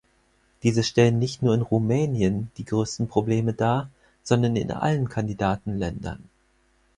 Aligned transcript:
Diese 0.63 0.81
stellen 0.81 1.19
nicht 1.19 1.43
nur 1.43 1.53
in 1.53 1.61
Rumänien 1.61 2.49
die 2.57 2.65
größten 2.65 3.07
Probleme 3.07 3.53
dar, 3.53 3.91
sondern 4.23 4.55
in 4.55 4.71
allen 4.71 5.07
Kandidatenländern. 5.09 6.23